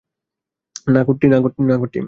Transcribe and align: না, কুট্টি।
না, 0.87 1.01
কুট্টি। 1.03 1.99